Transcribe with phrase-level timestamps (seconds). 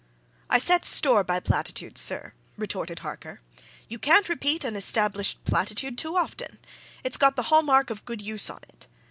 [0.49, 3.39] "I set store by platitudes, sir," retorted Harker.
[3.87, 6.57] "You can't repeat an established platitude too often
[7.03, 8.87] it's got the hallmark of good use on it.